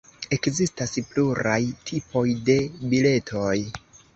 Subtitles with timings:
[0.35, 1.59] Ekzistas pluraj
[1.91, 2.57] tipoj de
[2.95, 3.57] biletoj.